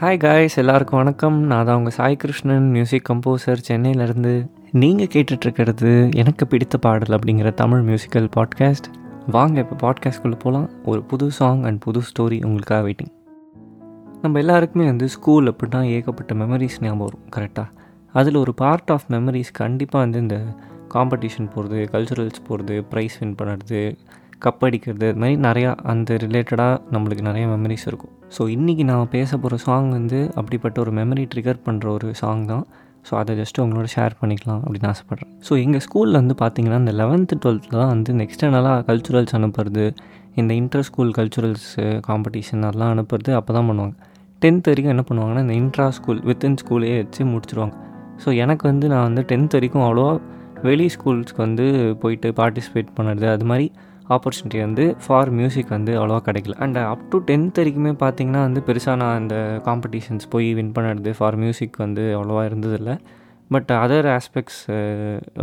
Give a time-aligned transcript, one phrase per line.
[0.00, 1.38] Hi guys எல்லாருக்கும் வணக்கம்.
[1.40, 7.82] நான் தான் உங்கள் சாய் கிருஷ்ணன் மியூசிக் கம்போசர் சென்னையிலேருந்து நீங்கள் கேட்டுட்ருக்கிறது எனக்கு பிடித்த பாடல் அப்படிங்கிற தமிழ்
[7.88, 8.84] மியூசிக்கல் பாட்காஸ்ட்
[9.26, 13.12] வாங்க இப்போ பாட்காஸ்ட்குள்ளே போகலாம் ஒரு புது சாங் அண்ட் புது ஸ்டோரி உங்களுக்காக வெயிட்டிங்
[14.22, 17.68] நம்ம எல்லாருக்குமே வந்து ஸ்கூல் அப்படின்னா ஏகப்பட்ட மெமரிஸ் ஞாபகம் வரும் கரெக்டாக
[18.12, 20.38] அதில் ஒரு பார்ட் ஆஃப் மெமரிஸ் கண்டிப்பாக வந்து இந்த
[20.94, 23.96] காம்படிஷன் போகிறது கல்ச்சுரல்ஸ் போகிறது ப்ரைஸ் வின் பண்ணுறது
[24.44, 28.12] கப் அடிக்கிறது இது மாதிரி நிறையா அந்த ரிலேட்டடாக நம்மளுக்கு நிறைய மெமரிஸ் இருக்கும்.
[28.36, 32.64] ஸோ இன்றைக்கி நான் பேச போகிற சாங் வந்து அப்படிப்பட்ட ஒரு மெமரி ட்ரிகர் பண்ணுற ஒரு சாங் தான்.
[33.08, 35.30] ஸோ அதை ஜஸ்ட்டு உங்களோட ஷேர் பண்ணிக்கலாம் அப்படின்னு ஆசைப்பட்றேன்.
[35.46, 39.84] ஸோ எங்கள் ஸ்கூலில் வந்து பார்த்திங்கன்னா இந்த லெவன்த்து டுவெல்த்தில் தான் வந்து இந்த எக்ஸ்டர்னலாக கல்ச்சுரல்ஸ் அனுப்புறது
[40.40, 43.94] இந்த இன்டர் ஸ்கூல் கல்ச்சுரல்ஸு காம்படிஷன் அதெல்லாம் அனுப்புறது அப்போ தான் பண்ணுவாங்க.
[44.42, 47.74] டென்த் வரைக்கும் என்ன பண்ணுவாங்கன்னா இந்த இன்ட்ரா ஸ்கூல் வித்தின் ஸ்கூலே வச்சு முடிச்சிருவாங்க.
[48.24, 50.14] ஸோ எனக்கு வந்து நான் வந்து டென்த் வரைக்கும் அவ்வளோவா
[50.66, 51.66] வெளி ஸ்கூல்ஸ்க்கு வந்து
[52.02, 53.66] போயிட்டு பார்ட்டிசிபேட் பண்ணுறது அது மாதிரி
[54.16, 56.54] ஆப்பர்ச்சுனிட்டி வந்து ஃபார் மியூசிக் வந்து அவ்வளோவா கிடைக்கல.
[56.64, 59.36] அண்ட் அப் டு டென்த் வரைக்குமே பார்த்தீங்கன்னா வந்து பெருசாக நான் அந்த
[59.68, 62.96] காம்படிஷன்ஸ் போய் வின் பண்ணுறது ஃபார் மியூசிக் வந்து அவ்வளோவா இருந்ததில்லை.
[63.54, 64.58] பட் அதர் ஆஸ்பெக்ட்ஸ்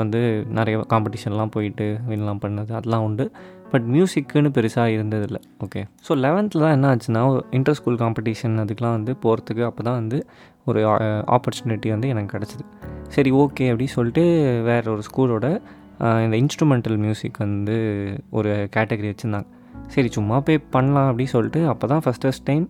[0.00, 0.18] வந்து
[0.58, 3.24] நிறைய காம்படிஷன்லாம் போயிட்டு வின்லாம் பண்ணது அதெல்லாம் உண்டு.
[3.72, 5.40] பட் மியூசிக்குன்னு பெருசாக இருந்ததில்லை.
[5.64, 7.22] ஓகே ஸோ லெவன்த்தில் தான் என்ன ஆச்சுன்னா
[7.58, 10.18] இன்டர் ஸ்கூல் காம்படிஷன் அதுக்கெலாம் வந்து போகிறதுக்கு அப்போ தான் வந்து
[10.70, 10.80] ஒரு
[11.36, 12.64] ஆப்பர்ச்சுனிட்டி வந்து எனக்கு கிடச்சிது.
[13.16, 14.24] சரி ஓகே அப்படி சொல்லிட்டு
[14.68, 15.48] வேறு ஒரு ஸ்கூலோட
[16.24, 17.76] இந்த இன்ஸ்ட்ருமெண்டல் மியூசிக் வந்து
[18.38, 19.48] ஒரு கேட்டகரி வச்சுருந்தாங்க.
[19.94, 22.66] சரி சும்மா போய் பண்ணலாம் அப்படின்னு சொல்லிட்டு அப்போ தான் ஃபஸ்ட் ஃபஸ்ட் டைம்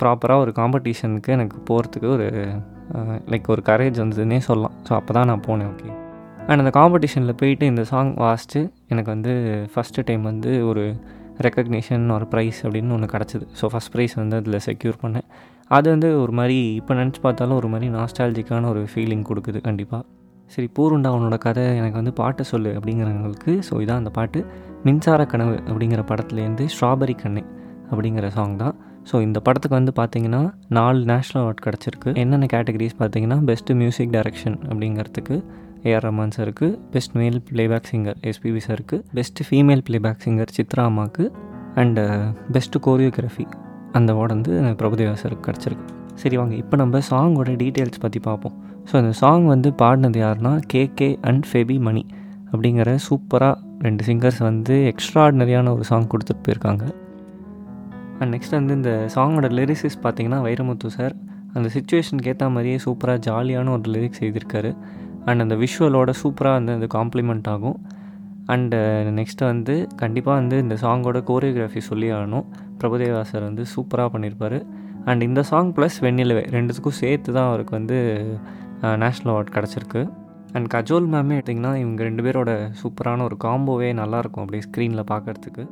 [0.00, 2.28] ப்ராப்பராக ஒரு காம்படிஷனுக்கு எனக்கு போகிறதுக்கு ஒரு
[3.32, 4.76] லைக் ஒரு கரேஜ் வந்ததுன்னே சொல்லலாம்.
[4.86, 5.90] ஸோ அப்போ தான் நான் போனேன் ஓகே
[6.48, 8.60] அண்ட் அந்த காம்படிஷனில் போயிட்டு இந்த சாங் வாசித்து
[8.92, 9.32] எனக்கு வந்து
[9.74, 10.84] ஃபஸ்ட்டு டைம் வந்து ஒரு
[11.46, 13.44] ரெக்கக்னிஷன் ஒரு ப்ரைஸ் அப்படின்னு ஒன்று கிடச்சிது.
[13.58, 15.26] ஸோ ஃபஸ்ட் ப்ரைஸ் வந்து அதில் செக்யூர் பண்ணேன்.
[15.70, 20.02] அது வந்து ஒரு மாதிரி இப்போ நினச்சி பார்த்தாலும் ஒரு மாதிரி நாஸ்டாலஜிக்கான ஒரு ஃபீலிங் கொடுக்குது கண்டிப்பாக
[20.52, 24.40] சரி பூருண்டா உன்னோட கதை எனக்கு வந்து பாட்டை சொல்லு அப்படிங்கிறவங்களுக்கு ஸோ இதான் அந்த பாட்டு.
[24.86, 27.42] மின்சார கனவு அப்படிங்கிற படத்துலேருந்து ஸ்ட்ராபெரி கண்ணு
[27.90, 28.74] அப்படிங்கிற சாங் தான்.
[29.10, 30.42] ஸோ இந்த படத்துக்கு வந்து பார்த்திங்கன்னா
[30.78, 32.10] நாலு நேஷ்னல் அவார்ட் கிடச்சிருக்கு.
[32.22, 35.36] என்னென்ன கேட்டகரிஸ் பார்த்தீங்கன்னா பெஸ்ட்டு மியூசிக் டைரக்ஷன் அப்படிங்கிறதுக்கு
[35.90, 41.24] ஏஆர் ரமான் சாருக்கு best male playback singer SPB சாருக்கு best female playback singer Chithra அம்மாவுக்கு
[41.82, 42.04] அண்டு
[42.56, 43.46] பெஸ்ட்டு கோரியோகிராஃபி
[43.98, 45.86] அந்த அவார்டு வந்து பிரபுதேவா சாருக்கு கிடச்சிருக்கு.
[46.20, 46.54] சரி வாங்க.
[46.54, 48.54] இப்போ நம்ம சாங்கோட டீட்டெயில்ஸ் பற்றி பார்ப்போம்.
[48.88, 52.02] ஸோ அந்த சாங் வந்து பாடினது யாருன்னா K K and Febi Mani
[52.52, 53.54] அப்படிங்கிற சூப்பராக
[53.86, 56.84] ரெண்டு சிங்கர்ஸ் வந்து எக்ஸ்ட்ராடினரியான ஒரு சாங் கொடுத்துட்டு போயிருக்காங்க.
[58.20, 61.14] அண்ட் நெக்ஸ்ட் வந்து இந்த சாங்கோட லிரிக்ஸஸ் பார்த்தீங்கன்னா வைரமுத்து சார்.
[61.54, 64.70] அந்த சுச்சுவேஷனுக்கு ஏற்ற மாதிரியே சூப்பராக ஜாலியான ஒரு லிரிக்ஸ் எழுதியிருக்காரு.
[65.26, 67.78] அண்ட் அந்த விஷுவலோட சூப்பராக வந்து அது காம்ப்ளிமெண்ட் ஆகும்.
[68.52, 68.78] அண்டு
[69.18, 72.46] நெக்ஸ்ட்டு uh, வந்து கண்டிப்பாக வந்து இந்த சாங்கோட கோரியோகிராஃபி சொல்லி ஆகணும்.
[72.78, 74.58] பிரபுதேவா சார் வந்து சூப்பராக பண்ணியிருப்பார்.
[75.10, 77.96] அண்ட் இந்த சாங் ப்ளஸ் வெண்ணிலவே ரெண்டுத்துக்கும் சேர்த்து தான் அவருக்கு வந்து
[79.02, 80.02] நேஷ்னல் அவார்ட் கிடச்சிருக்கு.
[80.56, 85.64] அண்ட் கஜோல் மேமே எடுத்திங்கன்னா இவங்க ரெண்டு பேரோட சூப்பரான ஒரு காம்போவே நல்லாயிருக்கும் அப்படியே ஸ்க்ரீனில் பார்க்குறதுக்கு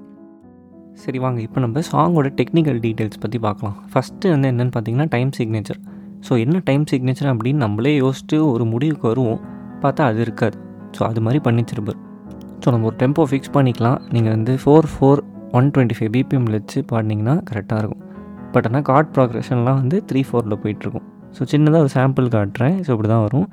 [1.03, 5.81] சரி வாங்க இப்போ நம்ம சாங்கோட டெக்னிக்கல் டீட்டெயில்ஸ் பற்றி பார்க்கலாம் ஃபஸ்ட்டு வந்து என்னென்னு பார்த்தீங்கன்னா டைம் சிக்னேச்சர்
[6.27, 9.41] ஸோ என்ன டைம் சிக்னேச்சர் அப்படின்னு நம்மளே யோசிச்சு ஒரு முடிவுக்கு வருவோம்.
[9.83, 10.57] பார்த்தா அது இருக்காது.
[10.97, 12.01] ஸோ அது மாதிரி பண்ணிச்சிருப்பார்
[12.63, 13.99] ஸோ நம்ம ஒரு டெம்போ ஃபிக்ஸ் பண்ணிக்கலாம்.
[14.15, 15.23] நீங்கள் வந்து four four
[15.59, 18.03] one twenty five பிபிஎம்மில் வச்சு பாடினீங்கன்னா கரெக்டாக இருக்கும்.
[18.55, 21.09] பட் ஆனால் கார்ட் ப்ராக்ரெஷன்லாம் வந்து த்ரீ ஃபோரில் போயிட்டுருக்கும்.
[21.37, 22.79] ஸோ சின்னதாக ஒரு சாம்பிள் காட்டுறேன்.
[22.87, 23.49] ஸோ இப்படி தான் வரும்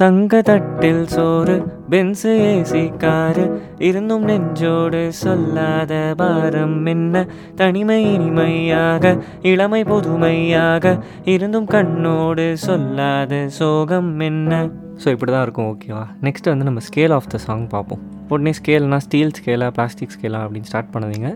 [0.00, 1.54] தங்க தட்டில் சோறு
[1.92, 3.44] பென்சு ஏசி காரு
[3.88, 7.22] இருந்தும் நெஞ்சோடு சொல்லாத பாரம் என்ன?
[7.60, 9.14] தனிமை இனிமையாக
[9.52, 10.92] இளமை புதுமையாக
[11.34, 14.60] இருந்தும் கண்ணோடு சொல்லாத சோகம் என்ன?
[15.04, 18.02] ஸோ இப்படி தான் இருக்கும் ஓகேவா நெக்ஸ்ட் வந்து நம்ம ஸ்கேல் ஆஃப் த சாங் பார்ப்போம்.
[18.32, 21.30] உடனே ஸ்கேல்னால் ஸ்டீல் ஸ்கேலா பிளாஸ்டிக் ஸ்கேலா அப்படின்னு ஸ்டார்ட் பண்ணாதீங்க.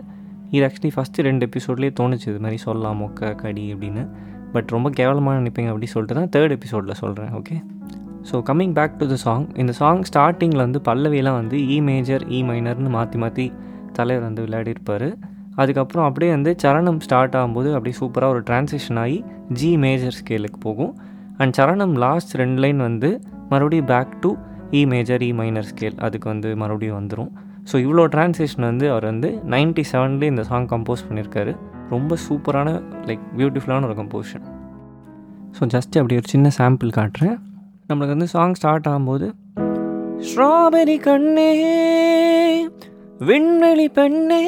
[0.51, 4.03] இது ஆக்சுவலி ஃபஸ்ட்டு ரெண்டு எபிசோட்லேயே தோணுச்சு இது மாதிரி சொல்லலாம் மொக்க கடி அப்படின்னு.
[4.55, 7.57] பட் ரொம்ப கேவலமாக நினைப்பீங்க அப்படின்னு சொல்லிட்டு தான் தேர்ட் எபிசோடில் சொல்கிறேன் okay
[8.29, 12.23] so coming back to the song இந்த சாங் ஸ்டார்டிங்கில் வந்து பல்லவியெல்லாம் வந்து e E major
[12.27, 13.45] E e மைனர்னு மாற்றி மாற்றி
[13.93, 15.07] தலைவர் வந்து விளையாடிருப்பார்
[15.55, 19.17] அதுக்கப்புறம் அப்படியே வந்து சரணம் ஸ்டார்ட் ஆகும்போது அப்படியே சூப்பராக ஒரு டிரான்சிஷன் ஆகி
[19.51, 20.93] ஜி மேஜர் ஸ்கேலுக்கு போகும்.
[21.37, 23.09] அண்ட் சரணம் லாஸ்ட் ரெண்டு லைன் வந்து
[23.49, 24.29] மறுபடியும் back to
[24.71, 27.31] E major E minor scale அதுக்கு வந்து மறுபடியும் வந்துடும்
[27.69, 31.53] ஸோ இவ்வளோ டிரான்ஸ்லேஷன் வந்து அவர் வந்து நைன்ட்டி செவன்லேயே இந்த சாங் கம்போஸ் பண்ணியிருக்காரு
[31.89, 32.69] ரொம்ப சூப்பரான
[33.07, 34.45] லைக் பியூட்டிஃபுல்லான ஒரு கம்போசிஷன்
[35.57, 37.37] ஸோ ஜஸ்ட் அப்படி ஒரு சின்ன சாம்பிள் காட்டுறேன்.
[37.89, 39.27] நம்மளுக்கு வந்து சாங் ஸ்டார்ட் ஆகும்போது
[40.27, 41.49] ஸ்ட்ராபெரி கண்ணே
[43.29, 44.43] விண்வெளி பெண்ணே.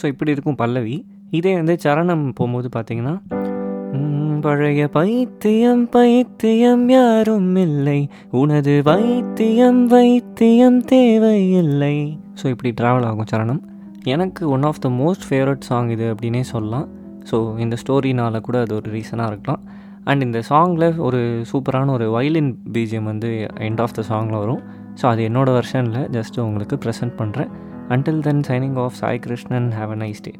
[0.00, 0.96] ஸோ இப்படி இருக்கும் பல்லவி.
[1.30, 3.14] இதே வந்து சரணம் போகும்போது பார்த்தீங்கன்னா
[4.44, 8.08] பழைய பைத்தியம் பைத்தியம் யாரும் இல்லை.
[8.40, 11.96] உனது வைத்தியம் வைத்தியம் தேவையில்லை.
[12.40, 13.62] ஸோ இப்படி ட்ராவல் ஆகும் சரணம்.
[14.04, 16.86] எனக்கு one of the most favourite song இது அப்படின்னே சொல்லலாம்.
[17.30, 19.62] ஸோ இந்த ஸ்டோரினால் கூட அது ஒரு ரீசனாக இருக்கலாம்.
[20.04, 23.30] அண்ட் இந்த சாங்கில் ஒரு சூப்பரான ஒரு வயலின் பீஜியம் வந்து
[23.68, 24.62] எண்ட் ஆஃப் த சாங்கில் வரும்.
[25.00, 27.52] ஸோ அது என்னோடய வெர்ஷனில் ஜஸ்ட்டு உங்களுக்கு ப்ரெசென்ட் பண்ணுறேன்
[27.88, 30.32] until then signing off Sai Krishnan have a nice day